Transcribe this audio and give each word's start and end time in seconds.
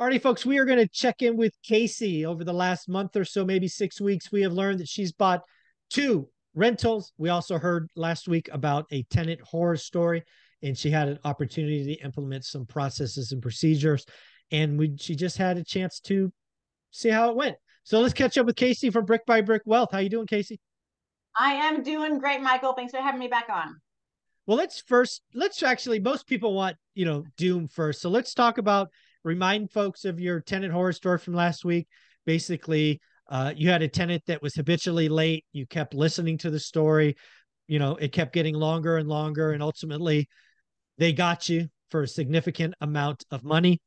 Alrighty, 0.00 0.22
folks, 0.22 0.46
we 0.46 0.56
are 0.56 0.64
going 0.64 0.78
to 0.78 0.88
check 0.88 1.20
in 1.20 1.36
with 1.36 1.52
Casey 1.62 2.24
over 2.24 2.42
the 2.42 2.54
last 2.54 2.88
month 2.88 3.16
or 3.16 3.24
so, 3.26 3.44
maybe 3.44 3.68
six 3.68 4.00
weeks. 4.00 4.32
We 4.32 4.40
have 4.40 4.54
learned 4.54 4.80
that 4.80 4.88
she's 4.88 5.12
bought 5.12 5.42
two 5.90 6.26
rentals. 6.54 7.12
We 7.18 7.28
also 7.28 7.58
heard 7.58 7.90
last 7.96 8.26
week 8.26 8.48
about 8.50 8.86
a 8.92 9.02
tenant 9.10 9.42
horror 9.42 9.76
story, 9.76 10.24
and 10.62 10.74
she 10.74 10.90
had 10.90 11.08
an 11.08 11.18
opportunity 11.24 11.84
to 11.84 12.02
implement 12.02 12.46
some 12.46 12.64
processes 12.64 13.32
and 13.32 13.42
procedures. 13.42 14.06
And 14.50 14.78
we, 14.78 14.96
she 14.96 15.14
just 15.14 15.36
had 15.36 15.58
a 15.58 15.64
chance 15.64 16.00
to 16.04 16.32
see 16.90 17.10
how 17.10 17.28
it 17.28 17.36
went. 17.36 17.56
So 17.82 18.00
let's 18.00 18.14
catch 18.14 18.38
up 18.38 18.46
with 18.46 18.56
Casey 18.56 18.88
from 18.88 19.04
Brick 19.04 19.26
by 19.26 19.42
Brick 19.42 19.62
Wealth. 19.66 19.90
How 19.92 19.98
you 19.98 20.08
doing, 20.08 20.26
Casey? 20.26 20.60
I 21.38 21.52
am 21.52 21.82
doing 21.82 22.18
great, 22.18 22.40
Michael. 22.40 22.72
Thanks 22.72 22.92
for 22.92 23.02
having 23.02 23.20
me 23.20 23.28
back 23.28 23.50
on. 23.52 23.76
Well, 24.46 24.56
let's 24.56 24.80
first 24.80 25.20
let's 25.34 25.62
actually 25.62 26.00
most 26.00 26.26
people 26.26 26.54
want, 26.54 26.78
you 26.94 27.04
know, 27.04 27.24
Doom 27.36 27.68
first. 27.68 28.00
So 28.00 28.08
let's 28.08 28.32
talk 28.32 28.56
about 28.56 28.88
remind 29.24 29.70
folks 29.70 30.04
of 30.04 30.20
your 30.20 30.40
tenant 30.40 30.72
horror 30.72 30.92
story 30.92 31.18
from 31.18 31.34
last 31.34 31.64
week. 31.64 31.86
Basically, 32.26 33.00
uh, 33.28 33.52
you 33.56 33.70
had 33.70 33.82
a 33.82 33.88
tenant 33.88 34.22
that 34.26 34.42
was 34.42 34.54
habitually 34.54 35.08
late. 35.08 35.44
You 35.52 35.66
kept 35.66 35.94
listening 35.94 36.38
to 36.38 36.50
the 36.50 36.60
story. 36.60 37.16
You 37.68 37.78
know, 37.78 37.96
it 37.96 38.12
kept 38.12 38.32
getting 38.32 38.54
longer 38.54 38.96
and 38.96 39.08
longer, 39.08 39.52
and 39.52 39.62
ultimately, 39.62 40.28
they 40.98 41.12
got 41.12 41.48
you 41.48 41.68
for 41.90 42.02
a 42.02 42.08
significant 42.08 42.74
amount 42.80 43.24
of 43.30 43.44
money. 43.44 43.80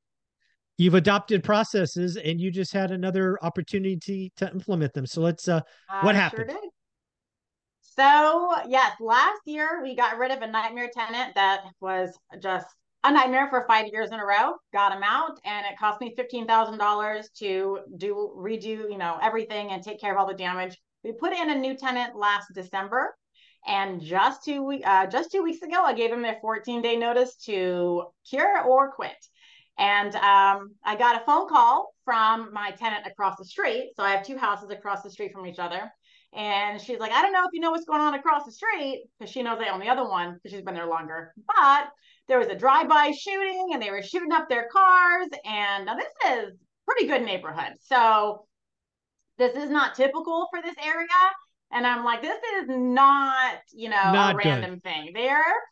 You've 0.78 0.96
adopted 0.96 1.44
processes, 1.44 2.18
and 2.18 2.40
you 2.40 2.52
just 2.52 2.74
had 2.74 2.92
another 2.92 3.38
opportunity 3.44 4.32
to 4.38 4.50
implement 4.52 4.94
them. 4.94 5.06
So 5.06 5.22
let's. 5.22 5.48
Uh, 5.48 5.62
what 6.02 6.16
happened? 6.16 6.50
Sure 6.50 6.70
so 7.96 8.56
yes, 8.68 8.94
last 9.00 9.42
year 9.46 9.82
we 9.84 9.96
got 9.96 10.18
rid 10.18 10.32
of 10.32 10.42
a 10.42 10.48
nightmare 10.48 10.90
tenant 10.94 11.36
that 11.36 11.64
was 11.80 12.18
just 12.42 12.68
a 13.04 13.12
nightmare 13.12 13.48
for 13.50 13.66
five 13.68 13.88
years 13.88 14.12
in 14.12 14.20
a 14.20 14.26
row. 14.26 14.54
Got 14.72 14.96
him 14.96 15.04
out, 15.04 15.40
and 15.46 15.66
it 15.66 15.78
cost 15.78 16.02
me 16.02 16.14
fifteen 16.16 16.48
thousand 16.48 16.78
dollars 16.78 17.30
to 17.40 17.80
do 17.98 18.34
redo, 18.38 18.90
you 18.90 18.98
know, 18.98 19.18
everything 19.22 19.72
and 19.72 19.84
take 19.84 20.00
care 20.00 20.12
of 20.14 20.18
all 20.18 20.28
the 20.28 20.34
damage. 20.34 20.78
We 21.04 21.12
put 21.12 21.34
in 21.34 21.50
a 21.50 21.56
new 21.56 21.76
tenant 21.76 22.16
last 22.16 22.48
December, 22.54 23.16
and 23.68 24.02
just 24.02 24.44
two 24.44 24.80
uh, 24.86 25.08
just 25.08 25.32
two 25.32 25.44
weeks 25.44 25.62
ago, 25.62 25.84
I 25.84 25.94
gave 25.94 26.12
him 26.12 26.26
a 26.26 26.38
fourteen 26.42 26.82
day 26.82 26.96
notice 26.96 27.36
to 27.46 28.06
cure 28.30 28.64
or 28.64 28.92
quit. 28.92 29.12
And 29.78 30.16
um, 30.16 30.76
I 30.86 30.96
got 30.98 31.22
a 31.22 31.26
phone 31.26 31.50
call 31.50 31.93
from 32.06 32.54
my 32.54 32.72
tenant 32.72 33.08
across 33.08 33.38
the 33.38 33.46
street. 33.46 33.92
So 33.96 34.04
I 34.04 34.12
have 34.12 34.26
two 34.26 34.38
houses 34.38 34.70
across 34.70 35.02
the 35.04 35.12
street 35.12 35.32
from 35.34 35.46
each 35.46 35.60
other. 35.60 35.92
And 36.36 36.82
she's 36.82 37.00
like, 37.00 37.12
I 37.12 37.22
don't 37.22 37.34
know 37.34 37.44
if 37.44 37.52
you 37.54 37.60
know 37.60 37.72
what's 37.72 37.86
going 37.86 38.02
on 38.02 38.16
across 38.16 38.46
the 38.46 38.52
street 38.52 39.04
because 39.20 39.32
she 39.32 39.44
knows 39.44 39.60
I 39.60 39.72
own 39.72 39.80
the 39.80 39.90
other 39.90 40.08
one 40.08 40.34
because 40.34 40.52
she's 40.56 40.66
been 40.66 40.74
there 40.74 40.88
longer. 40.88 41.32
But 41.46 41.90
there 42.28 42.40
was 42.40 42.48
a 42.48 42.56
drive-by 42.56 43.12
shooting 43.12 43.70
and 43.74 43.82
they 43.82 43.92
were 43.92 44.02
shooting 44.02 44.32
up 44.32 44.50
their 44.50 44.68
cars. 44.72 45.28
And 45.46 45.86
now 45.86 45.96
this 45.96 46.12
is 46.32 46.54
pretty 46.88 47.08
good 47.08 47.24
neighborhood. 47.24 47.74
So 47.82 48.46
this 49.38 49.56
is 49.56 49.70
not 49.70 49.96
typical 49.96 50.48
for 50.52 50.62
this 50.62 50.76
area. 50.84 51.08
And 51.72 51.86
I'm 51.86 52.04
like, 52.04 52.22
this 52.22 52.40
is 52.58 52.66
not, 52.68 53.56
you 53.72 53.90
know, 53.90 54.12
not 54.12 54.34
a 54.34 54.38
random 54.38 54.76
good. 54.76 54.84
thing. 54.84 55.12
There's 55.14 55.64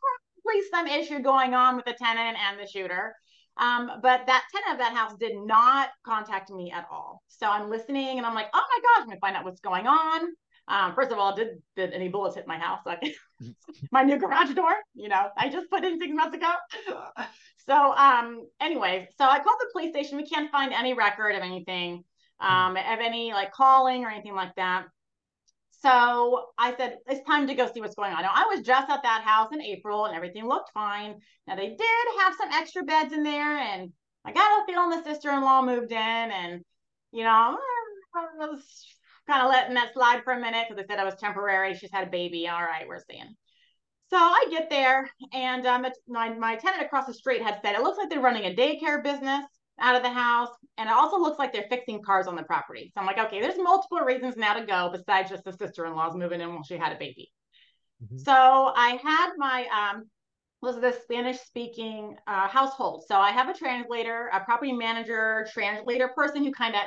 probably 0.44 0.62
some 0.72 0.88
issue 0.88 1.20
going 1.20 1.54
on 1.54 1.76
with 1.76 1.86
the 1.86 1.94
tenant 1.94 2.38
and 2.38 2.60
the 2.60 2.68
shooter. 2.68 3.16
Um, 3.58 3.92
but 4.02 4.26
that 4.28 4.44
tenant 4.52 4.74
of 4.74 4.78
that 4.80 4.96
house 4.96 5.14
did 5.20 5.34
not 5.36 5.90
contact 6.06 6.50
me 6.50 6.72
at 6.72 6.88
all. 6.92 7.22
So 7.28 7.48
I'm 7.48 7.70
listening 7.70 8.18
and 8.18 8.26
I'm 8.26 8.34
like, 8.34 8.48
oh 8.54 8.62
my 8.62 8.82
gosh, 8.82 9.04
I'm 9.04 9.08
gonna 9.10 9.20
find 9.20 9.36
out 9.36 9.46
what's 9.46 9.62
going 9.62 9.88
on. 9.88 10.34
Um, 10.68 10.96
first 10.96 11.12
of 11.12 11.18
all, 11.18 11.36
did 11.36 11.62
did 11.76 11.92
any 11.94 12.08
bullets 12.08 12.36
hit 12.36 12.48
my 12.48 12.58
house? 12.58 12.80
Like 12.86 13.04
my 13.92 14.04
new 14.04 14.18
garage 14.18 14.54
door, 14.54 14.74
you 14.94 15.10
know, 15.10 15.30
I 15.38 15.50
just 15.50 15.70
put 15.70 15.84
in 15.84 16.00
six 16.00 16.14
months 16.14 16.36
ago. 16.36 16.54
so 17.68 17.94
um, 17.94 18.48
anyway, 18.60 19.10
so 19.18 19.26
I 19.26 19.40
called 19.40 19.58
the 19.60 19.70
police 19.74 19.92
station. 19.92 20.18
We 20.18 20.28
can't 20.28 20.52
find 20.52 20.72
any 20.72 20.94
record 20.94 21.36
of 21.36 21.42
anything, 21.42 22.04
um, 22.40 22.78
of 22.78 23.00
any 23.00 23.34
like 23.34 23.52
calling 23.52 24.06
or 24.06 24.10
anything 24.10 24.36
like 24.36 24.56
that. 24.56 24.86
So 25.82 26.46
I 26.60 26.76
said, 26.78 26.98
it's 27.08 27.28
time 27.28 27.48
to 27.48 27.56
go 27.56 27.72
see 27.72 27.82
what's 27.82 27.96
going 27.96 28.14
on. 28.14 28.22
Now, 28.22 28.32
I 28.34 28.46
was 28.54 28.66
just 28.66 28.90
at 28.90 29.02
that 29.02 29.24
house 29.26 29.50
in 29.52 29.62
April 29.62 30.06
and 30.06 30.16
everything 30.16 30.48
looked 30.48 30.72
fine. 30.74 31.16
Now, 31.48 31.56
they 31.56 31.70
did 31.70 32.20
have 32.20 32.36
some 32.38 32.52
extra 32.52 32.84
beds 32.84 33.14
in 33.14 33.24
there, 33.24 33.58
and 33.58 33.92
I 34.24 34.32
got 34.32 34.62
a 34.62 34.66
feeling 34.68 34.92
the 34.92 35.04
sister 35.04 35.32
in 35.32 35.42
law 35.42 35.64
moved 35.64 35.92
in, 35.92 35.98
and, 35.98 36.62
you 37.12 37.24
know, 37.24 37.58
I 38.16 38.46
was 38.46 38.86
kind 39.28 39.42
of 39.44 39.50
letting 39.50 39.74
that 39.74 39.94
slide 39.94 40.24
for 40.24 40.34
a 40.34 40.40
minute 40.40 40.68
because 40.70 40.82
they 40.82 40.88
said 40.88 41.00
I 41.00 41.06
was 41.06 41.16
temporary. 41.16 41.74
She's 41.74 41.92
had 41.92 42.08
a 42.08 42.12
baby. 42.12 42.48
All 42.48 42.62
right, 42.62 42.88
we're 42.88 43.02
seeing. 43.10 43.36
So 44.12 44.18
I 44.18 44.46
get 44.52 44.70
there, 44.70 45.10
and 45.34 45.66
um, 45.66 45.86
my, 46.08 46.30
my 46.34 46.58
tenant 46.58 46.84
across 46.84 47.08
the 47.08 47.14
street 47.14 47.42
had 47.42 47.60
said, 47.64 47.74
it 47.74 47.82
looks 47.82 47.98
like 47.98 48.10
they're 48.10 48.20
running 48.20 48.46
a 48.46 48.56
daycare 48.56 49.04
business 49.04 49.46
out 49.80 49.96
of 49.96 50.04
the 50.04 50.10
house. 50.10 50.50
And 50.78 50.90
it 50.90 50.94
also 50.94 51.18
looks 51.18 51.40
like 51.40 51.54
they're 51.54 51.66
fixing 51.70 52.02
cars 52.04 52.28
on 52.28 52.36
the 52.36 52.44
property. 52.44 52.92
So 52.94 53.02
I'm 53.02 53.08
like, 53.08 53.18
okay, 53.18 53.42
there's 53.42 53.58
multiple 53.58 54.00
reasons 54.00 54.38
now 54.38 54.54
to 54.54 54.66
go 54.66 54.90
besides 54.92 55.30
just 55.30 55.44
the 55.44 55.54
sister-in-law's 55.54 56.16
moving 56.16 56.42
in 56.42 56.54
while 56.54 56.64
she 56.64 56.78
had 56.78 56.94
a 56.94 57.00
baby. 57.00 57.32
Mm-hmm. 58.04 58.18
So 58.18 58.34
I 58.34 59.00
had 59.04 59.32
my 59.38 59.66
um 59.68 60.04
was 60.62 60.80
the 60.80 60.96
Spanish 61.04 61.40
speaking 61.40 62.16
uh, 62.28 62.48
household. 62.48 63.04
So 63.08 63.16
I 63.16 63.32
have 63.32 63.50
a 63.50 63.54
translator, 63.54 64.30
a 64.32 64.42
property 64.42 64.72
manager, 64.72 65.48
translator 65.52 66.10
person 66.10 66.44
who 66.44 66.52
kind 66.52 66.76
of 66.76 66.82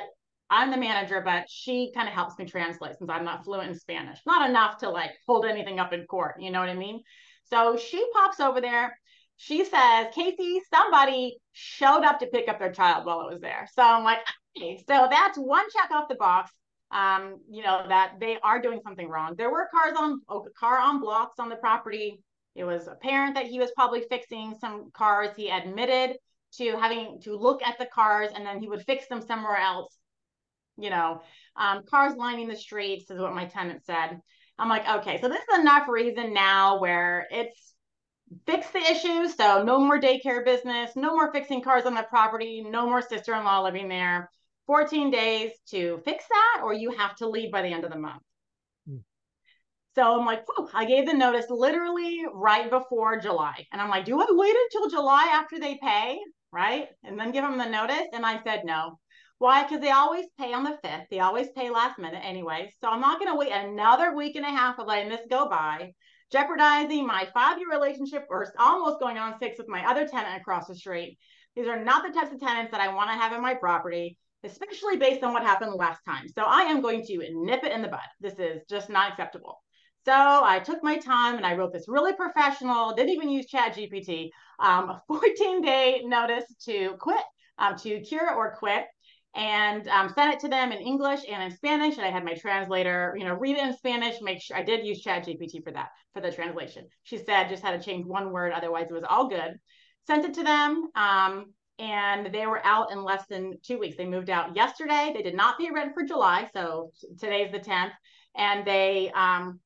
I'm 0.49 0.71
the 0.71 0.77
manager, 0.77 1.21
but 1.25 1.45
she 1.49 1.91
kind 1.93 2.07
of 2.07 2.13
helps 2.13 2.37
me 2.37 2.45
translate 2.45 2.97
since 2.97 3.09
I'm 3.09 3.25
not 3.25 3.43
fluent 3.43 3.69
in 3.69 3.77
Spanish. 3.77 4.19
Not 4.25 4.47
enough 4.49 4.77
to 4.77 4.89
like 4.89 5.11
hold 5.27 5.45
anything 5.45 5.79
up 5.79 5.91
in 5.91 6.05
court, 6.05 6.35
you 6.39 6.51
know 6.51 6.59
what 6.59 6.69
I 6.69 6.75
mean? 6.75 7.01
So 7.49 7.77
she 7.77 8.05
pops 8.13 8.39
over 8.39 8.61
there. 8.61 8.97
She 9.37 9.65
says, 9.65 10.07
Casey, 10.13 10.61
somebody 10.73 11.37
showed 11.51 12.03
up 12.03 12.19
to 12.19 12.27
pick 12.27 12.47
up 12.47 12.59
their 12.59 12.71
child 12.71 13.05
while 13.05 13.27
it 13.27 13.31
was 13.31 13.41
there. 13.41 13.67
So 13.73 13.83
I'm 13.83 14.03
like, 14.03 14.19
okay, 14.57 14.77
so 14.87 15.07
that's 15.09 15.37
one 15.37 15.65
check 15.71 15.91
off 15.91 16.07
the 16.07 16.15
box. 16.15 16.51
Um, 16.91 17.39
you 17.49 17.63
know, 17.63 17.83
that 17.87 18.13
they 18.19 18.37
are 18.41 18.61
doing 18.61 18.79
something 18.83 19.09
wrong. 19.09 19.35
There 19.37 19.51
were 19.51 19.67
cars 19.73 19.97
on 19.97 20.21
oh, 20.29 20.47
car 20.57 20.79
on 20.79 21.01
blocks 21.01 21.39
on 21.39 21.49
the 21.49 21.55
property. 21.55 22.21
It 22.55 22.63
was 22.63 22.87
apparent 22.87 23.35
that 23.35 23.47
he 23.47 23.59
was 23.59 23.71
probably 23.75 24.05
fixing 24.09 24.55
some 24.61 24.91
cars. 24.93 25.31
He 25.35 25.49
admitted 25.49 26.17
to 26.57 26.77
having 26.77 27.19
to 27.23 27.35
look 27.35 27.61
at 27.63 27.77
the 27.77 27.87
cars 27.87 28.31
and 28.33 28.45
then 28.45 28.61
he 28.61 28.69
would 28.69 28.83
fix 28.83 29.07
them 29.07 29.21
somewhere 29.21 29.57
else 29.57 29.97
you 30.77 30.89
know, 30.89 31.21
um, 31.55 31.83
cars 31.89 32.15
lining 32.15 32.47
the 32.47 32.55
streets 32.55 33.09
is 33.09 33.19
what 33.19 33.33
my 33.33 33.45
tenant 33.45 33.85
said. 33.85 34.19
I'm 34.57 34.69
like, 34.69 34.87
okay, 34.99 35.19
so 35.19 35.27
this 35.27 35.41
is 35.41 35.59
enough 35.59 35.87
reason 35.87 36.33
now 36.33 36.79
where 36.79 37.27
it's 37.31 37.73
fix 38.45 38.69
the 38.71 38.79
issue. 38.79 39.27
So 39.27 39.63
no 39.63 39.79
more 39.79 39.99
daycare 39.99 40.43
business, 40.43 40.95
no 40.95 41.13
more 41.13 41.31
fixing 41.31 41.61
cars 41.61 41.85
on 41.85 41.93
the 41.93 42.03
property, 42.03 42.63
no 42.67 42.87
more 42.87 43.01
sister-in-law 43.01 43.63
living 43.63 43.87
there. 43.87 44.29
14 44.67 45.11
days 45.11 45.51
to 45.69 46.01
fix 46.05 46.25
that, 46.27 46.61
or 46.63 46.73
you 46.73 46.91
have 46.91 47.15
to 47.17 47.29
leave 47.29 47.51
by 47.51 47.61
the 47.61 47.67
end 47.67 47.83
of 47.83 47.91
the 47.91 47.99
month. 47.99 48.21
Hmm. 48.87 48.97
So 49.93 50.19
I'm 50.19 50.25
like, 50.25 50.43
I 50.73 50.85
gave 50.85 51.05
the 51.05 51.13
notice 51.13 51.45
literally 51.49 52.23
right 52.33 52.69
before 52.69 53.19
July. 53.19 53.65
And 53.71 53.79
I'm 53.79 53.89
like, 53.89 54.05
do 54.05 54.19
I 54.19 54.25
wait 54.29 54.55
until 54.55 54.89
July 54.89 55.29
after 55.33 55.59
they 55.59 55.77
pay? 55.81 56.17
Right. 56.51 56.87
And 57.03 57.19
then 57.19 57.31
give 57.31 57.43
them 57.43 57.57
the 57.57 57.69
notice. 57.69 58.07
And 58.13 58.25
I 58.25 58.41
said, 58.43 58.61
no, 58.65 58.97
why? 59.37 59.63
Because 59.63 59.81
they 59.81 59.91
always 59.91 60.25
pay 60.39 60.53
on 60.53 60.63
the 60.63 60.77
5th. 60.83 61.05
They 61.11 61.19
always 61.19 61.49
pay 61.55 61.69
last 61.69 61.99
minute 61.99 62.21
anyway. 62.23 62.71
So 62.81 62.87
I'm 62.87 63.01
not 63.01 63.19
going 63.19 63.31
to 63.31 63.37
wait 63.37 63.51
another 63.51 64.15
week 64.15 64.35
and 64.35 64.45
a 64.45 64.49
half 64.49 64.79
of 64.79 64.87
letting 64.87 65.09
this 65.09 65.21
go 65.29 65.49
by, 65.49 65.91
jeopardizing 66.31 67.05
my 67.05 67.27
five 67.33 67.57
year 67.59 67.69
relationship 67.69 68.25
or 68.29 68.51
almost 68.59 68.99
going 68.99 69.17
on 69.17 69.39
six 69.39 69.57
with 69.57 69.67
my 69.67 69.85
other 69.89 70.07
tenant 70.07 70.39
across 70.39 70.67
the 70.67 70.75
street. 70.75 71.17
These 71.55 71.67
are 71.67 71.83
not 71.83 72.05
the 72.05 72.13
types 72.13 72.33
of 72.33 72.39
tenants 72.39 72.71
that 72.71 72.81
I 72.81 72.93
want 72.93 73.09
to 73.09 73.15
have 73.15 73.31
in 73.31 73.41
my 73.41 73.53
property, 73.53 74.17
especially 74.43 74.97
based 74.97 75.23
on 75.23 75.33
what 75.33 75.43
happened 75.43 75.73
last 75.75 76.01
time. 76.05 76.27
So 76.27 76.43
I 76.43 76.63
am 76.63 76.81
going 76.81 77.03
to 77.05 77.17
nip 77.31 77.63
it 77.63 77.71
in 77.71 77.81
the 77.81 77.87
bud. 77.87 77.99
This 78.19 78.37
is 78.39 78.63
just 78.69 78.89
not 78.89 79.11
acceptable. 79.11 79.61
So 80.05 80.13
I 80.13 80.59
took 80.59 80.83
my 80.83 80.97
time 80.97 81.37
and 81.37 81.45
I 81.45 81.55
wrote 81.55 81.73
this 81.73 81.87
really 81.87 82.13
professional, 82.13 82.93
didn't 82.93 83.13
even 83.13 83.29
use 83.29 83.47
Chat 83.47 83.75
GPT, 83.75 84.29
um, 84.59 84.89
a 84.89 85.01
14 85.07 85.61
day 85.61 86.01
notice 86.05 86.45
to 86.65 86.95
quit, 86.99 87.23
um, 87.57 87.75
to 87.77 88.01
cure 88.01 88.33
or 88.35 88.55
quit 88.55 88.85
and 89.35 89.87
um, 89.89 90.09
sent 90.15 90.33
it 90.33 90.39
to 90.39 90.47
them 90.47 90.71
in 90.71 90.79
English 90.79 91.21
and 91.29 91.43
in 91.43 91.51
Spanish. 91.51 91.97
And 91.97 92.05
I 92.05 92.09
had 92.09 92.23
my 92.23 92.35
translator, 92.35 93.13
you 93.17 93.25
know, 93.25 93.33
read 93.33 93.57
it 93.57 93.67
in 93.67 93.75
Spanish. 93.75 94.21
Make 94.21 94.41
sure 94.41 94.55
I 94.55 94.63
did 94.63 94.85
use 94.85 95.01
Chat 95.01 95.25
GPT 95.25 95.63
for 95.63 95.71
that 95.71 95.89
for 96.13 96.21
the 96.21 96.31
translation. 96.31 96.87
She 97.03 97.17
said 97.17 97.49
just 97.49 97.63
had 97.63 97.79
to 97.79 97.85
change 97.85 98.05
one 98.05 98.31
word, 98.31 98.53
otherwise 98.53 98.87
it 98.89 98.93
was 98.93 99.03
all 99.07 99.27
good. 99.27 99.55
Sent 100.07 100.23
it 100.23 100.33
to 100.35 100.43
them, 100.43 100.89
um, 100.95 101.53
and 101.79 102.33
they 102.33 102.45
were 102.45 102.65
out 102.65 102.91
in 102.91 103.03
less 103.03 103.25
than 103.27 103.55
two 103.61 103.77
weeks. 103.77 103.97
They 103.97 104.05
moved 104.05 104.29
out 104.29 104.55
yesterday. 104.55 105.11
They 105.13 105.23
did 105.23 105.35
not 105.35 105.57
pay 105.59 105.69
rent 105.71 105.93
for 105.93 106.03
July, 106.03 106.49
so 106.53 106.91
today's 107.19 107.51
the 107.51 107.59
tenth, 107.59 107.91
and 108.37 108.65
they 108.65 109.11
um, 109.13 109.59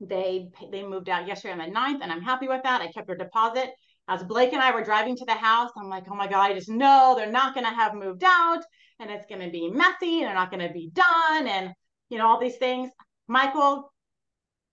they 0.00 0.48
they 0.72 0.82
moved 0.82 1.08
out 1.08 1.28
yesterday 1.28 1.52
on 1.52 1.58
the 1.58 1.78
9th, 1.78 2.00
and 2.02 2.10
I'm 2.10 2.22
happy 2.22 2.48
with 2.48 2.62
that. 2.64 2.80
I 2.80 2.90
kept 2.90 3.06
their 3.06 3.16
deposit. 3.16 3.70
As 4.08 4.22
Blake 4.24 4.52
and 4.52 4.60
I 4.60 4.74
were 4.74 4.84
driving 4.84 5.16
to 5.16 5.24
the 5.24 5.32
house, 5.32 5.70
I'm 5.78 5.88
like, 5.88 6.04
oh 6.10 6.14
my 6.14 6.26
God, 6.26 6.50
I 6.50 6.54
just 6.54 6.68
know 6.68 7.14
they're 7.16 7.30
not 7.30 7.54
going 7.54 7.64
to 7.64 7.72
have 7.72 7.94
moved 7.94 8.22
out 8.22 8.62
and 9.00 9.10
it's 9.10 9.26
going 9.26 9.40
to 9.40 9.50
be 9.50 9.70
messy 9.70 10.20
and 10.20 10.26
they're 10.26 10.34
not 10.34 10.50
going 10.50 10.66
to 10.66 10.72
be 10.72 10.90
done 10.92 11.46
and 11.46 11.72
you 12.08 12.18
know 12.18 12.26
all 12.26 12.40
these 12.40 12.56
things 12.56 12.90
michael 13.28 13.92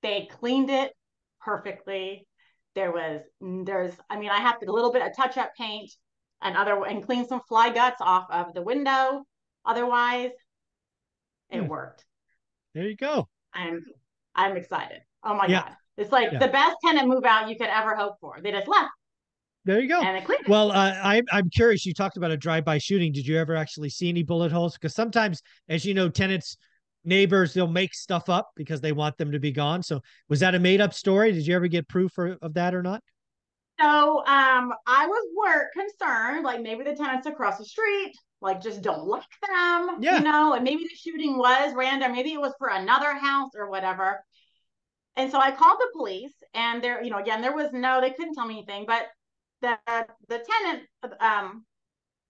they 0.02 0.28
cleaned 0.32 0.70
it 0.70 0.92
perfectly 1.42 2.28
there 2.76 2.92
was 2.92 3.22
there's 3.66 3.94
i 4.10 4.18
mean 4.18 4.30
i 4.30 4.38
have 4.38 4.58
a 4.66 4.72
little 4.72 4.92
bit 4.92 5.02
of 5.02 5.16
touch 5.16 5.38
up 5.38 5.52
paint 5.58 5.92
and 6.42 6.58
other 6.58 6.84
and 6.86 7.06
clean 7.06 7.28
some 7.28 7.42
fly 7.48 7.70
guts 7.70 8.02
off 8.02 8.26
of 8.30 8.54
the 8.54 8.62
window. 8.62 9.24
Otherwise, 9.66 10.32
it 11.50 11.60
hmm. 11.62 11.68
worked. 11.68 12.06
There 12.74 12.88
you 12.88 12.96
go. 12.96 13.28
I'm 13.54 13.84
I'm 14.36 14.58
excited. 14.58 15.00
Oh 15.24 15.36
my 15.36 15.46
yeah. 15.48 15.62
god. 15.62 15.76
It's 15.98 16.12
like 16.12 16.32
yeah. 16.32 16.40
the 16.40 16.48
best 16.48 16.78
tenant 16.84 17.08
move 17.08 17.26
out 17.26 17.50
you 17.50 17.58
could 17.58 17.68
ever 17.68 17.96
hope 17.96 18.16
for. 18.20 18.40
They 18.42 18.52
just 18.52 18.68
left. 18.68 18.90
There 19.64 19.80
you 19.80 19.88
go. 19.88 20.02
And 20.02 20.26
well, 20.48 20.72
uh, 20.72 20.96
I, 21.04 21.22
I'm 21.32 21.50
curious. 21.50 21.86
You 21.86 21.94
talked 21.94 22.18
about 22.18 22.32
a 22.32 22.38
drive-by 22.38 22.80
shooting. 22.80 23.12
Did 23.12 23.28
you 23.28 23.38
ever 23.38 23.56
actually 23.56 23.90
see 23.90 24.10
any 24.10 24.24
bullet 24.24 24.52
holes? 24.52 24.74
Because 24.74 24.96
sometimes, 24.96 25.42
as 25.70 25.86
you 25.86 25.94
know, 25.94 26.10
tenants, 26.10 26.58
neighbors, 27.04 27.54
they'll 27.54 27.68
make 27.68 27.94
stuff 27.94 28.28
up 28.28 28.50
because 28.56 28.82
they 28.82 28.92
want 28.92 29.18
them 29.18 29.32
to 29.32 29.40
be 29.40 29.52
gone. 29.52 29.84
So, 29.84 30.02
was 30.30 30.40
that 30.40 30.56
a 30.56 30.60
made-up 30.60 30.94
story? 30.94 31.32
Did 31.32 31.46
you 31.46 31.56
ever 31.56 31.68
get 31.68 31.88
proof 31.88 32.12
for, 32.14 32.38
of 32.42 32.56
that 32.56 32.74
or 32.74 32.82
not? 32.82 33.04
So, 33.80 34.20
um, 34.20 34.74
I 34.88 35.08
was 35.08 35.28
work 35.38 35.74
concerned, 35.74 36.44
like 36.44 36.62
maybe 36.62 36.84
the 36.84 36.96
tenants 36.96 37.28
across 37.28 37.58
the 37.58 37.66
street, 37.66 38.14
like 38.42 38.62
just 38.62 38.82
don't 38.82 39.06
like 39.06 39.24
them, 39.48 39.98
yeah. 40.02 40.18
you 40.18 40.24
know, 40.24 40.54
and 40.54 40.64
maybe 40.64 40.84
the 40.84 40.96
shooting 40.96 41.38
was 41.38 41.74
random, 41.76 42.12
maybe 42.12 42.34
it 42.34 42.40
was 42.40 42.54
for 42.60 42.70
another 42.70 43.14
house 43.14 43.52
or 43.56 43.70
whatever. 43.70 44.24
And 45.16 45.32
so 45.32 45.40
I 45.40 45.52
called 45.52 45.78
the 45.80 45.90
police, 45.94 46.34
and 46.54 46.84
there, 46.84 47.04
you 47.04 47.10
know, 47.10 47.18
again, 47.18 47.42
there 47.42 47.56
was 47.56 47.72
no, 47.74 48.02
they 48.02 48.12
couldn't 48.12 48.36
tell 48.36 48.46
me 48.46 48.58
anything, 48.58 48.86
but 48.88 49.08
the 49.62 49.78
the 50.28 50.40
tenant 50.40 50.84
um, 51.20 51.66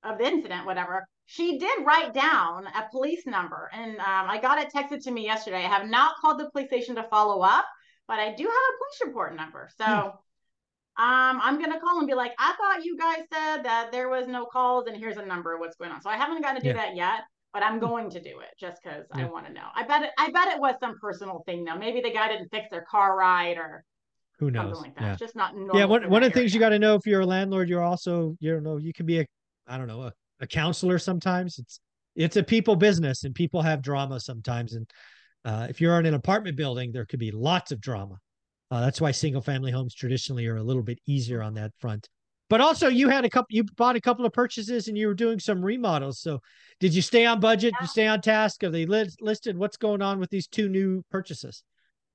of 0.04 0.18
the 0.18 0.25
incident, 0.25 0.66
whatever, 0.66 1.06
she 1.25 1.57
did 1.57 1.86
write 1.86 2.13
down 2.13 2.68
a 2.68 2.89
police 2.92 3.25
number, 3.25 3.69
and 3.74 3.98
um, 4.00 4.30
I 4.30 4.39
got 4.42 4.60
it 4.60 4.72
texted 4.74 5.04
to 5.04 5.12
me 5.12 5.24
yesterday. 5.25 5.57
I 5.57 5.69
have 5.69 5.89
not 5.89 6.16
called 6.22 6.39
the 6.39 6.50
police 6.51 6.68
station 6.68 6.95
to 6.95 7.04
follow 7.04 7.42
up, 7.42 7.66
but 8.07 8.19
I 8.19 8.33
do 8.33 8.44
have 8.44 8.51
a 8.51 8.78
police 8.78 9.07
report 9.07 9.36
number. 9.36 9.69
So. 9.78 9.86
Hmm. 9.86 10.18
Um, 10.98 11.39
I'm 11.42 11.60
gonna 11.60 11.80
call 11.80 12.00
and 12.00 12.07
be 12.07 12.13
like, 12.13 12.33
I 12.38 12.54
thought 12.57 12.83
you 12.83 12.98
guys 12.98 13.19
said 13.33 13.63
that 13.63 13.94
there 13.94 14.10
was 14.10 14.28
no 14.28 14.45
calls, 14.45 14.88
and 14.88 14.95
here's 14.95 15.16
a 15.16 15.25
number. 15.25 15.57
What's 15.57 15.78
going 15.78 15.89
on? 15.89 16.01
So 16.01 16.10
I 16.10 16.18
haven't 16.18 16.42
got 16.42 16.56
to 16.56 16.60
do 16.60 16.68
yeah. 16.68 16.74
that 16.74 16.95
yet, 16.98 17.22
but 17.54 17.63
I'm 17.63 17.80
going 17.80 18.10
to 18.12 18.22
do 18.22 18.39
it 18.39 18.50
just 18.60 18.81
because 18.83 19.06
yeah. 19.16 19.25
I 19.25 19.30
want 19.30 19.48
to 19.48 19.54
know. 19.54 19.68
I 19.75 19.86
bet 19.86 20.04
it. 20.04 20.12
I 20.18 20.31
bet 20.31 20.54
it 20.54 20.60
was 20.60 20.75
some 20.80 20.95
personal 21.00 21.44
thing 21.45 21.63
though. 21.63 21.78
Maybe 21.78 22.01
the 22.01 22.12
guy 22.12 22.28
didn't 22.28 22.50
fix 22.50 22.68
their 22.69 22.86
car 22.89 23.18
right, 23.18 23.57
or 23.57 23.83
who 24.42 24.50
knows? 24.50 24.82
Like 24.82 24.94
yeah. 25.00 25.16
just 25.16 25.36
not 25.36 25.54
Yeah, 25.72 25.86
one, 25.86 26.10
one 26.10 26.24
of 26.24 26.34
the 26.34 26.40
things 26.40 26.52
you 26.52 26.60
got 26.60 26.70
to 26.70 26.80
know 26.80 26.96
if 26.96 27.06
you're 27.06 27.22
a 27.22 27.26
landlord, 27.26 27.70
you're 27.70 27.84
also 27.84 28.36
you 28.40 28.60
know 28.60 28.78
you 28.78 28.92
can 28.92 29.06
be 29.06 29.20
a 29.20 29.26
I 29.68 29.78
don't 29.78 29.88
know 29.88 30.02
a, 30.02 30.14
a 30.40 30.48
counselor 30.48 30.98
sometimes. 30.98 31.60
It's 31.60 31.80
it's 32.16 32.38
a 32.38 32.44
people 32.44 32.76
business 32.76 33.24
and 33.24 33.36
people 33.36 33.62
have 33.62 33.84
drama 33.84 34.20
sometimes. 34.20 34.74
And 34.74 34.90
uh, 35.46 35.68
if 35.70 35.80
you're 35.80 35.98
in 36.00 36.08
an 36.08 36.16
apartment 36.16 36.58
building, 36.58 36.92
there 36.92 37.06
could 37.06 37.20
be 37.20 37.30
lots 37.30 37.72
of 37.72 37.80
drama. 37.80 38.18
Uh, 38.72 38.82
that's 38.82 39.00
why 39.00 39.12
single 39.12 39.42
family 39.44 39.72
homes 39.72 39.94
traditionally 39.94 40.48
are 40.48 40.58
a 40.58 40.64
little 40.64 40.82
bit 40.82 40.98
easier 41.06 41.44
on 41.44 41.54
that 41.54 41.72
front. 41.78 42.10
But 42.50 42.62
also, 42.62 42.90
you 42.90 43.10
had 43.10 43.24
a 43.24 43.30
couple. 43.30 43.48
You 43.52 43.64
bought 43.78 43.96
a 43.96 44.02
couple 44.02 44.26
of 44.26 44.34
purchases, 44.34 44.88
and 44.88 44.98
you 44.98 45.08
were 45.08 45.14
doing 45.14 45.40
some 45.40 45.64
remodels. 45.64 46.20
So, 46.20 46.40
did 46.80 46.96
you 46.96 47.02
stay 47.04 47.26
on 47.26 47.40
budget? 47.40 47.74
Yeah. 47.76 47.84
you 47.84 47.88
stay 47.88 48.08
on 48.08 48.22
task? 48.22 48.64
Are 48.64 48.72
they 48.72 48.88
listed? 48.88 49.56
What's 49.56 49.78
going 49.78 50.02
on 50.02 50.20
with 50.20 50.32
these 50.32 50.48
two 50.48 50.68
new 50.68 51.04
purchases? 51.12 51.64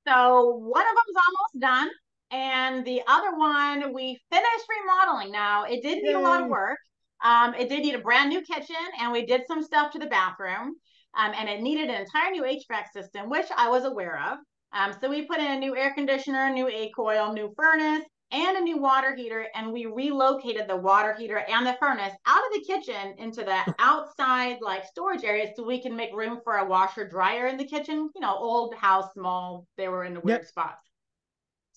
So 0.07 0.63
one 0.63 0.83
of 0.83 0.95
them's 0.95 1.17
almost 1.27 1.61
done. 1.61 1.91
And 2.31 2.85
the 2.85 3.03
other 3.07 3.37
one, 3.37 3.93
we 3.93 4.19
finished 4.31 4.67
remodeling. 4.81 5.31
Now, 5.31 5.65
it 5.65 5.83
did 5.83 6.03
need 6.03 6.11
Yay. 6.11 6.15
a 6.15 6.21
lot 6.21 6.43
of 6.43 6.49
work. 6.49 6.79
Um, 7.25 7.55
it 7.55 7.69
did 7.69 7.83
need 7.83 7.95
a 7.95 8.01
brand 8.01 8.31
new 8.31 8.43
kitchen, 8.43 8.77
and 9.01 9.13
we 9.13 9.25
did 9.25 9.43
some 9.47 9.63
stuff 9.63 9.93
to 9.93 9.99
the 9.99 10.07
bathroom. 10.07 10.75
Um, 11.17 11.33
and 11.35 11.49
it 11.49 11.63
needed 11.63 11.89
an 11.89 12.03
entire 12.03 12.31
new 12.31 12.43
HVAC 12.43 12.93
system, 12.93 13.31
which 13.31 13.47
I 13.57 13.71
was 13.71 13.85
aware 13.85 14.21
of. 14.21 14.39
Um, 14.73 14.93
so 15.01 15.09
we 15.09 15.27
put 15.27 15.39
in 15.39 15.51
a 15.51 15.59
new 15.59 15.75
air 15.75 15.95
conditioner, 15.95 16.51
new 16.51 16.69
A 16.69 16.91
coil, 16.95 17.33
new 17.33 17.55
furnace, 17.57 18.05
and 18.33 18.57
a 18.57 18.61
new 18.61 18.79
water 18.79 19.15
heater. 19.15 19.47
And 19.55 19.73
we 19.73 19.87
relocated 19.87 20.69
the 20.69 20.77
water 20.77 21.15
heater 21.15 21.39
and 21.39 21.67
the 21.67 21.77
furnace 21.81 22.13
out 22.27 22.43
of 22.47 22.53
the 22.53 22.65
kitchen 22.67 23.15
into 23.19 23.45
the 23.45 23.75
outside 23.79 24.59
like 24.61 24.85
storage 24.85 25.25
area 25.25 25.51
so 25.57 25.65
we 25.65 25.81
can 25.81 25.97
make 25.97 26.15
room 26.15 26.41
for 26.45 26.59
a 26.59 26.67
washer 26.67 27.09
dryer 27.09 27.47
in 27.47 27.57
the 27.57 27.65
kitchen. 27.67 28.11
You 28.15 28.21
know, 28.21 28.37
old 28.37 28.75
house, 28.75 29.13
small, 29.15 29.67
they 29.79 29.89
were 29.89 30.05
in 30.05 30.15
the 30.15 30.21
weird 30.21 30.41
yep. 30.41 30.49
spots. 30.49 30.86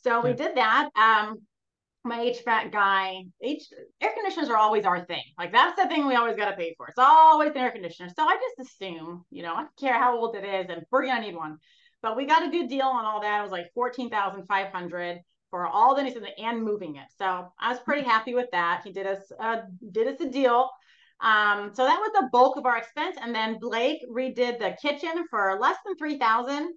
So 0.03 0.21
we 0.21 0.33
did 0.33 0.55
that. 0.55 0.89
Um, 0.95 1.39
my 2.05 2.17
HVAC 2.17 2.71
guy, 2.71 3.23
H 3.41 3.67
air 4.01 4.11
conditioners 4.15 4.49
are 4.49 4.57
always 4.57 4.85
our 4.85 5.05
thing. 5.05 5.23
Like 5.37 5.51
that's 5.51 5.81
the 5.81 5.87
thing 5.87 6.07
we 6.07 6.15
always 6.15 6.35
got 6.35 6.49
to 6.49 6.55
pay 6.55 6.73
for. 6.77 6.87
It's 6.87 6.97
always 6.97 7.51
an 7.51 7.57
air 7.57 7.71
conditioner. 7.71 8.09
So 8.15 8.23
I 8.23 8.37
just 8.37 8.69
assume, 8.69 9.25
you 9.29 9.43
know, 9.43 9.53
I 9.53 9.61
don't 9.61 9.77
care 9.77 9.93
how 9.93 10.17
old 10.17 10.35
it 10.35 10.45
is, 10.45 10.67
and 10.69 10.83
we're 10.91 11.05
gonna 11.05 11.21
need 11.21 11.35
one. 11.35 11.57
But 12.01 12.15
we 12.15 12.25
got 12.25 12.47
a 12.47 12.49
good 12.49 12.69
deal 12.69 12.87
on 12.87 13.05
all 13.05 13.21
that. 13.21 13.39
It 13.39 13.43
was 13.43 13.51
like 13.51 13.67
fourteen 13.73 14.09
thousand 14.09 14.45
five 14.47 14.71
hundred 14.71 15.19
for 15.49 15.67
all 15.67 15.95
the 15.95 16.03
needs 16.03 16.17
and 16.37 16.63
moving 16.63 16.95
it. 16.95 17.07
So 17.17 17.51
I 17.59 17.69
was 17.69 17.79
pretty 17.79 18.03
happy 18.07 18.33
with 18.33 18.49
that. 18.51 18.81
He 18.85 18.91
did 18.91 19.05
us 19.05 19.31
uh, 19.39 19.61
did 19.91 20.07
us 20.07 20.21
a 20.21 20.29
deal. 20.29 20.69
Um, 21.21 21.71
so 21.73 21.83
that 21.83 21.99
was 21.99 22.11
the 22.13 22.29
bulk 22.31 22.57
of 22.57 22.65
our 22.65 22.77
expense. 22.77 23.17
And 23.21 23.35
then 23.35 23.59
Blake 23.59 23.99
redid 24.09 24.59
the 24.59 24.77
kitchen 24.81 25.25
for 25.29 25.57
less 25.59 25.77
than 25.85 25.97
three 25.97 26.17
thousand 26.17 26.73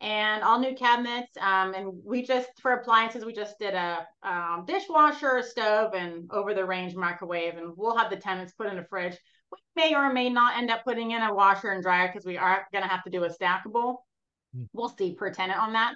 and 0.00 0.42
all 0.42 0.60
new 0.60 0.74
cabinets. 0.74 1.36
Um, 1.40 1.74
and 1.74 1.92
we 2.04 2.22
just 2.22 2.48
for 2.60 2.72
appliances, 2.72 3.24
we 3.24 3.32
just 3.32 3.58
did 3.58 3.74
a 3.74 4.06
um, 4.22 4.64
dishwasher, 4.66 5.38
a 5.38 5.42
stove, 5.42 5.94
and 5.94 6.30
over 6.30 6.54
the 6.54 6.64
range 6.64 6.94
microwave. 6.94 7.56
And 7.56 7.72
we'll 7.76 7.96
have 7.96 8.10
the 8.10 8.16
tenants 8.16 8.52
put 8.52 8.68
in 8.68 8.78
a 8.78 8.84
fridge. 8.84 9.16
We 9.50 9.58
may 9.82 9.94
or 9.94 10.12
may 10.12 10.28
not 10.28 10.56
end 10.56 10.70
up 10.70 10.84
putting 10.84 11.12
in 11.12 11.22
a 11.22 11.34
washer 11.34 11.70
and 11.70 11.82
dryer 11.82 12.08
because 12.08 12.26
we 12.26 12.36
are 12.36 12.66
going 12.72 12.84
to 12.84 12.90
have 12.90 13.02
to 13.04 13.10
do 13.10 13.24
a 13.24 13.30
stackable. 13.30 13.96
Mm. 14.56 14.68
We'll 14.72 14.94
see 14.96 15.14
per 15.14 15.32
tenant 15.32 15.60
on 15.60 15.72
that. 15.72 15.94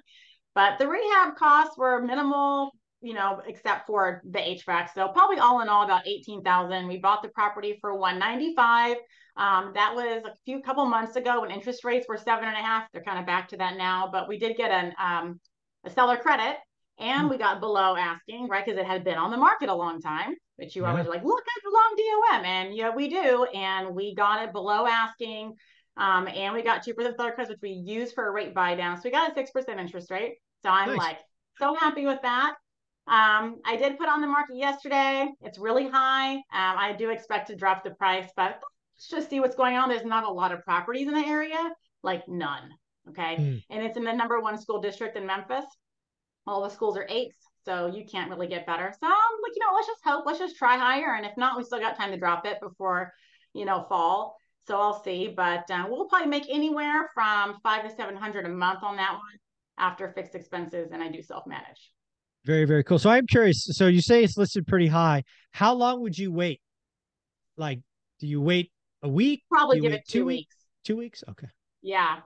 But 0.55 0.79
the 0.79 0.89
rehab 0.89 1.37
costs 1.37 1.79
were 1.79 2.03
minimal, 2.03 2.73
you 3.03 3.15
know, 3.15 3.41
except 3.47 3.87
for 3.87 4.23
the 4.25 4.39
HVAC. 4.39 4.95
So 4.95 5.09
probably 5.09 5.39
all 5.39 5.61
in 5.61 5.69
all 5.69 5.85
about 5.85 6.07
18,000. 6.07 6.87
We 6.87 6.99
bought 6.99 7.23
the 7.23 7.29
property 7.29 7.79
for 7.81 7.95
195. 7.95 8.97
Um, 9.37 9.73
that 9.75 9.95
was 9.95 10.23
a 10.25 10.35
few 10.45 10.61
couple 10.63 10.85
months 10.87 11.17
ago 11.17 11.41
when 11.41 11.51
interest 11.51 11.85
rates 11.85 12.07
were 12.09 12.17
seven 12.17 12.45
and 12.45 12.57
a 12.57 12.61
half. 12.61 12.85
They're 12.93 13.03
kind 13.03 13.19
of 13.19 13.27
back 13.27 13.49
to 13.49 13.57
that 13.59 13.77
now, 13.77 14.09
but 14.13 14.29
we 14.29 14.39
did 14.39 14.57
get 14.57 14.71
an 14.71 14.93
um, 15.03 15.41
a 15.85 15.91
seller 15.91 16.17
credit 16.17 16.57
and 16.99 17.29
we 17.29 17.37
got 17.37 17.61
below 17.61 17.97
asking, 17.97 18.49
right? 18.49 18.65
Because 18.65 18.79
it 18.79 18.87
had 18.87 19.05
been 19.05 19.17
on 19.19 19.31
the 19.31 19.37
market 19.37 19.69
a 19.69 19.75
long 19.75 20.01
time. 20.01 20.35
But 20.59 20.77
you 20.77 20.83
yeah. 20.83 20.91
always 20.91 21.07
like, 21.07 21.25
look 21.25 21.41
at 21.41 21.63
the 21.65 21.71
long 21.71 21.97
DOM, 21.97 22.45
and 22.45 22.77
yeah, 22.77 22.95
we 22.95 23.09
do, 23.09 23.45
and 23.45 23.95
we 23.95 24.15
got 24.15 24.45
it 24.45 24.53
below 24.53 24.87
asking. 24.87 25.55
Um, 25.97 26.29
and 26.29 26.55
we 26.55 26.63
got 26.63 26.83
two 26.83 26.95
percent 26.95 27.17
seller 27.17 27.33
credits, 27.33 27.51
which 27.51 27.63
we 27.63 27.71
use 27.71 28.13
for 28.13 28.27
a 28.27 28.31
rate 28.31 28.55
buy 28.55 28.75
down. 28.75 28.97
So 28.97 29.03
we 29.05 29.11
got 29.11 29.31
a 29.31 29.35
six 29.35 29.51
percent 29.51 29.81
interest 29.81 30.11
rate. 30.11 30.35
So 30.63 30.71
I'm 30.71 30.91
nice. 30.91 30.99
like 30.99 31.19
so 31.59 31.75
happy 31.75 32.07
with 32.07 32.21
that. 32.23 32.55
Um, 33.09 33.61
I 33.65 33.77
did 33.77 33.99
put 33.99 34.09
on 34.09 34.21
the 34.21 34.27
market 34.29 34.57
yesterday. 34.57 35.29
It's 35.41 35.59
really 35.59 35.89
high. 35.89 36.35
Um, 36.35 36.43
I 36.53 36.95
do 36.97 37.11
expect 37.11 37.49
to 37.49 37.57
drop 37.57 37.83
the 37.83 37.91
price, 37.91 38.31
but 38.37 38.61
let's 38.95 39.09
just 39.09 39.29
see 39.29 39.41
what's 39.41 39.57
going 39.57 39.77
on. 39.77 39.89
There's 39.89 40.05
not 40.05 40.25
a 40.25 40.31
lot 40.31 40.53
of 40.53 40.63
properties 40.63 41.09
in 41.09 41.15
the 41.15 41.27
area, 41.27 41.71
like 42.03 42.29
none. 42.29 42.71
Okay. 43.09 43.37
Mm. 43.37 43.63
And 43.71 43.85
it's 43.85 43.97
in 43.97 44.05
the 44.05 44.13
number 44.13 44.41
one 44.41 44.57
school 44.57 44.81
district 44.81 45.17
in 45.17 45.27
Memphis. 45.27 45.65
All 46.47 46.63
the 46.63 46.69
schools 46.69 46.97
are 46.97 47.07
eights, 47.09 47.37
so 47.65 47.87
you 47.87 48.05
can't 48.05 48.31
really 48.31 48.49
get 48.49 48.67
better. 48.67 48.93
So 49.01 49.07
I'm 49.07 49.13
like, 49.43 49.53
you 49.55 49.65
know, 49.65 49.75
let's 49.75 49.87
just 49.87 50.05
hope, 50.05 50.25
let's 50.27 50.39
just 50.39 50.57
try 50.57 50.77
higher. 50.77 51.15
And 51.17 51.27
if 51.27 51.37
not, 51.37 51.57
we 51.57 51.65
still 51.65 51.81
got 51.81 51.97
time 51.97 52.13
to 52.13 52.17
drop 52.17 52.47
it 52.47 52.59
before, 52.61 53.13
you 53.53 53.65
know, 53.65 53.85
fall. 53.89 54.37
So 54.67 54.79
I'll 54.79 55.03
see. 55.03 55.33
But 55.37 55.69
uh, 55.71 55.87
we'll 55.89 56.07
probably 56.07 56.29
make 56.29 56.47
anywhere 56.49 57.11
from 57.15 57.59
five 57.63 57.83
to 57.89 57.95
700 57.95 58.47
a 58.47 58.49
month 58.49 58.83
on 58.83 58.97
that 58.97 59.13
one 59.13 59.39
after 59.79 60.13
fixed 60.13 60.37
expenses. 60.37 60.91
And 60.93 61.03
I 61.03 61.09
do 61.09 61.23
self 61.23 61.47
manage. 61.47 61.91
Very, 62.45 62.65
very 62.65 62.83
cool. 62.83 62.99
So 62.99 63.11
I'm 63.11 63.27
curious. 63.27 63.69
So 63.73 63.87
you 63.87 64.01
say 64.01 64.25
it's 64.25 64.37
listed 64.37 64.67
pretty 64.67 64.89
high. 64.89 65.23
How 65.53 65.75
long 65.75 66.01
would 66.03 66.19
you 66.19 66.33
wait? 66.33 66.61
Like, 67.57 67.81
do 68.19 68.27
you 68.27 68.41
wait 68.41 68.73
a 69.03 69.09
week? 69.09 69.43
Probably 69.51 69.81
give 69.81 69.93
it 69.93 70.07
two, 70.09 70.21
two 70.21 70.25
weeks. 70.27 70.57
Two 70.85 70.97
weeks? 70.97 71.23
Okay. 71.29 71.47
Yeah. 71.83 72.19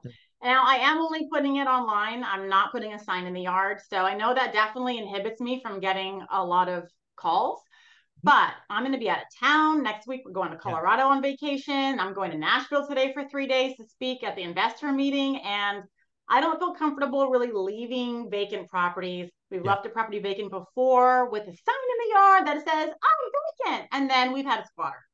Now 0.43 0.65
I 0.67 0.77
am 0.77 0.99
only 0.99 1.29
putting 1.31 1.57
it 1.57 1.67
online. 1.67 2.25
I'm 2.25 2.49
not 2.49 2.73
putting 2.73 2.93
a 2.95 2.99
sign 2.99 3.27
in 3.27 3.35
the 3.35 3.43
yard. 3.43 3.79
So 3.91 3.99
I 3.99 4.17
know 4.17 4.35
that 4.35 4.53
definitely 4.53 4.99
inhibits 4.99 5.41
me 5.41 5.61
from 5.63 5.81
getting 5.81 6.25
a 6.31 6.43
lot 6.45 6.69
of 6.69 6.85
calls. 7.17 7.59
Mm-hmm. 7.59 8.29
But 8.29 8.55
I'm 8.71 8.83
going 8.83 8.93
to 8.93 8.99
be 8.99 9.11
out 9.11 9.19
of 9.19 9.25
town 9.39 9.83
next 9.83 10.07
week. 10.07 10.23
We're 10.25 10.33
going 10.33 10.51
to 10.51 10.57
Colorado 10.57 11.03
yeah. 11.03 11.09
on 11.09 11.23
vacation. 11.23 12.01
I'm 12.01 12.15
going 12.15 12.31
to 12.31 12.39
Nashville 12.39 12.87
today 12.87 13.13
for 13.13 13.29
three 13.29 13.47
days 13.47 13.77
to 13.77 13.85
speak 13.87 14.23
at 14.23 14.37
the 14.37 14.43
investor 14.43 14.93
meeting. 14.93 15.39
And 15.39 15.83
I 16.29 16.41
don't 16.41 16.59
feel 16.59 16.75
comfortable 16.75 17.29
really 17.29 17.51
leaving 17.53 18.31
vacant 18.31 18.69
properties. 18.69 19.31
We've 19.51 19.65
yeah. 19.65 19.71
left 19.71 19.87
a 19.87 19.91
property 19.91 20.19
vacant 20.19 20.51
before 20.51 21.31
with 21.31 21.43
a 21.43 21.47
sign 21.47 21.53
in 21.53 22.09
the 22.09 22.15
yard 22.15 22.47
that 22.47 22.57
says, 22.69 22.89
I'm 22.89 23.71
vacant. 23.75 23.89
And 23.93 24.11
then 24.11 24.33
we've 24.33 24.45
had 24.45 24.61
a 24.61 24.67
squatter. 24.67 25.05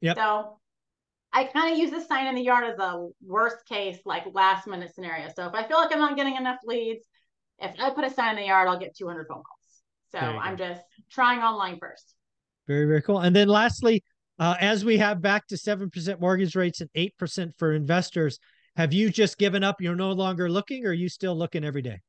Yep. 0.00 0.16
So 0.16 0.58
I 1.32 1.44
kind 1.44 1.72
of 1.72 1.78
use 1.78 1.90
this 1.90 2.08
sign 2.08 2.26
in 2.26 2.34
the 2.34 2.42
yard 2.42 2.64
as 2.64 2.78
a 2.78 3.08
worst 3.24 3.66
case, 3.68 3.98
like 4.04 4.24
last 4.32 4.66
minute 4.66 4.94
scenario. 4.94 5.28
So 5.34 5.46
if 5.46 5.54
I 5.54 5.66
feel 5.68 5.76
like 5.76 5.92
I'm 5.92 6.00
not 6.00 6.16
getting 6.16 6.36
enough 6.36 6.58
leads, 6.64 7.06
if 7.58 7.72
I 7.78 7.90
put 7.90 8.04
a 8.04 8.10
sign 8.10 8.30
in 8.30 8.42
the 8.42 8.46
yard, 8.48 8.68
I'll 8.68 8.78
get 8.78 8.96
200 8.96 9.26
phone 9.28 9.42
calls. 9.42 9.82
So 10.12 10.18
I'm 10.18 10.56
go. 10.56 10.68
just 10.68 10.82
trying 11.10 11.40
online 11.40 11.78
first. 11.78 12.14
Very, 12.66 12.86
very 12.86 13.02
cool. 13.02 13.20
And 13.20 13.34
then 13.34 13.48
lastly, 13.48 14.02
uh, 14.38 14.56
as 14.60 14.84
we 14.84 14.98
have 14.98 15.22
back 15.22 15.46
to 15.48 15.56
7% 15.56 16.20
mortgage 16.20 16.56
rates 16.56 16.80
and 16.80 16.90
8% 16.96 17.54
for 17.56 17.72
investors, 17.72 18.38
have 18.76 18.92
you 18.92 19.10
just 19.10 19.38
given 19.38 19.64
up? 19.64 19.80
You're 19.80 19.96
no 19.96 20.12
longer 20.12 20.50
looking, 20.50 20.84
or 20.84 20.90
are 20.90 20.92
you 20.92 21.08
still 21.08 21.36
looking 21.36 21.64
every 21.64 21.82
day? 21.82 22.00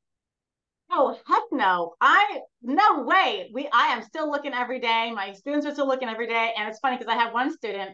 Oh 0.92 1.18
heck 1.26 1.44
no! 1.52 1.96
I 2.02 2.42
no 2.62 3.04
way. 3.04 3.50
We 3.54 3.70
I 3.72 3.88
am 3.88 4.04
still 4.04 4.30
looking 4.30 4.54
every 4.54 4.80
day. 4.80 5.12
My 5.14 5.34
students 5.34 5.66
are 5.66 5.74
still 5.74 5.88
looking 5.88 6.10
every 6.10 6.28
day, 6.28 6.54
and 6.58 6.70
it's 6.70 6.80
funny 6.80 6.98
because 6.98 7.12
I 7.12 7.18
have 7.18 7.34
one 7.34 7.54
student, 7.54 7.92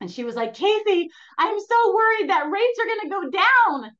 and 0.00 0.10
she 0.10 0.24
was 0.24 0.34
like, 0.34 0.54
"Casey, 0.54 1.08
I'm 1.38 1.58
so 1.58 1.94
worried 1.94 2.30
that 2.30 2.50
rates 2.50 2.78
are 2.80 2.86
going 2.86 3.00
to 3.00 3.08
go 3.08 3.30
down, 3.30 3.90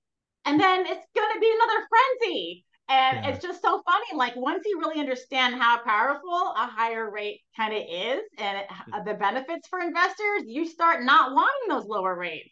and 0.44 0.60
then 0.60 0.86
it's 0.86 1.06
going 1.14 1.34
to 1.34 1.40
be 1.40 1.52
another 1.54 1.86
frenzy." 1.88 2.64
And 2.88 3.24
yeah. 3.24 3.30
it's 3.30 3.42
just 3.42 3.62
so 3.62 3.80
funny. 3.86 4.16
Like 4.16 4.36
once 4.36 4.64
you 4.66 4.78
really 4.78 5.00
understand 5.00 5.54
how 5.54 5.82
powerful 5.82 6.52
a 6.56 6.66
higher 6.66 7.10
rate 7.10 7.40
kind 7.56 7.72
of 7.72 7.82
is, 7.88 8.20
and 8.38 8.58
it, 8.58 8.66
the 9.06 9.14
benefits 9.14 9.68
for 9.68 9.80
investors, 9.80 10.42
you 10.46 10.66
start 10.66 11.02
not 11.02 11.32
wanting 11.32 11.68
those 11.68 11.86
lower 11.86 12.14
rates. 12.14 12.50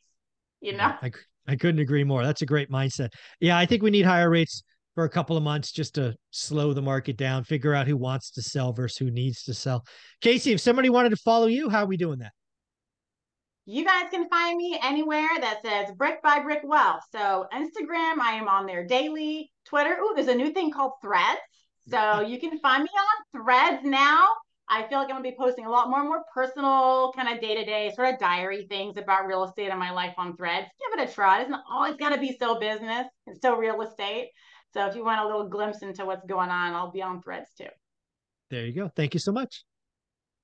You 0.61 0.77
know. 0.77 0.95
I 1.03 1.11
I 1.47 1.57
couldn't 1.57 1.81
agree 1.81 2.05
more. 2.05 2.25
That's 2.25 2.43
a 2.43 2.47
great 2.47 2.71
mindset. 2.71 3.11
Yeah, 3.41 3.59
I 3.59 3.67
think 3.67 3.83
we 3.83 3.91
need 3.91 4.05
higher 4.05 4.31
rates 4.31 4.63
for 4.95 5.05
a 5.05 5.09
couple 5.09 5.37
of 5.37 5.43
months 5.43 5.73
just 5.73 5.95
to 5.95 6.15
slow 6.31 6.73
the 6.73 6.83
market 6.83 7.17
down, 7.17 7.45
figure 7.45 7.75
out 7.75 7.87
who 7.87 7.97
wants 7.97 8.31
to 8.33 8.43
sell 8.43 8.73
versus 8.73 8.99
who 8.99 9.11
needs 9.11 9.45
to 9.45 9.55
sell. 9.55 9.85
Casey, 10.21 10.53
if 10.53 10.61
somebody 10.61 10.91
wanted 10.91 11.11
to 11.11 11.17
follow 11.17 11.47
you, 11.47 11.69
how 11.69 11.85
are 11.85 11.87
we 11.87 11.97
doing 11.97 12.19
that? 12.19 12.33
You 13.67 13.85
guys 13.85 14.11
can 14.11 14.29
find 14.29 14.57
me 14.57 14.79
anywhere 14.83 15.29
that 15.41 15.61
says 15.65 15.95
Brick 15.97 16.23
by 16.23 16.41
Brick 16.41 16.63
Wealth. 16.65 17.03
So 17.13 17.47
Instagram, 17.53 18.19
I 18.19 18.33
am 18.33 18.49
on 18.49 18.67
there 18.67 18.85
daily. 18.85 19.53
Twitter, 19.65 19.97
oh, 20.01 20.13
there's 20.15 20.29
a 20.29 20.35
new 20.35 20.53
thing 20.53 20.73
called 20.73 20.93
Threads. 21.01 21.39
So 21.89 22.21
you 22.27 22.41
can 22.41 22.59
find 22.59 22.83
me 22.83 22.91
on 22.91 23.43
Threads 23.43 23.85
now. 23.85 24.27
I 24.71 24.87
feel 24.87 24.99
like 24.99 25.09
I'm 25.09 25.17
gonna 25.17 25.23
be 25.23 25.37
posting 25.37 25.67
a 25.67 25.71
lot 25.71 25.91
more 25.91 25.99
and 25.99 26.09
more 26.09 26.23
personal, 26.33 27.13
kind 27.17 27.29
of 27.29 27.41
day 27.41 27.57
to 27.57 27.65
day, 27.65 27.93
sort 27.95 28.15
of 28.15 28.21
diary 28.21 28.67
things 28.69 28.97
about 28.97 29.27
real 29.27 29.43
estate 29.43 29.69
and 29.69 29.79
my 29.79 29.91
life 29.91 30.15
on 30.17 30.37
Threads. 30.37 30.69
Give 30.79 31.01
it 31.01 31.11
a 31.11 31.13
try. 31.13 31.41
It's 31.41 31.51
not 31.51 31.65
always 31.69 31.97
got 31.97 32.11
to 32.11 32.21
be 32.21 32.37
so 32.39 32.59
business. 32.61 33.07
It's 33.27 33.41
so 33.43 33.57
real 33.57 33.83
estate. 33.83 34.29
So 34.73 34.87
if 34.87 34.95
you 34.95 35.05
want 35.05 35.21
a 35.21 35.27
little 35.27 35.49
glimpse 35.49 35.83
into 35.83 36.07
what's 36.07 36.25
going 36.25 36.51
on, 36.51 36.75
I'll 36.75 36.93
be 36.93 37.03
on 37.03 37.21
threads 37.21 37.51
too. 37.59 37.67
There 38.51 38.65
you 38.65 38.73
go. 38.73 38.89
Thank 38.95 39.15
you 39.15 39.21
so 39.21 39.33
much. 39.33 39.65